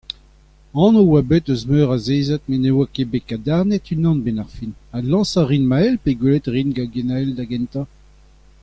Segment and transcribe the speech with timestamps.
[0.85, 4.19] Anv a oa bet eus meur a zeiziad met ne oa ket bet kadarnaet unan
[4.19, 7.87] a-benn ar fin, adlañsañ a rin Mael pe gwelet a rin gant Gwennael da gentañ?